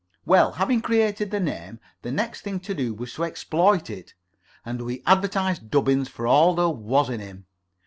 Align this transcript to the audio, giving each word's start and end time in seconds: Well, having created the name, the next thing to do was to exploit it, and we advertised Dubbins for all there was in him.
Well, 0.25 0.53
having 0.53 0.81
created 0.81 1.29
the 1.29 1.39
name, 1.39 1.79
the 2.01 2.11
next 2.11 2.41
thing 2.41 2.59
to 2.61 2.73
do 2.73 2.95
was 2.95 3.13
to 3.13 3.23
exploit 3.23 3.87
it, 3.87 4.15
and 4.65 4.81
we 4.81 5.03
advertised 5.05 5.69
Dubbins 5.69 6.07
for 6.09 6.25
all 6.25 6.55
there 6.55 6.69
was 6.69 7.11
in 7.11 7.19
him. 7.19 7.45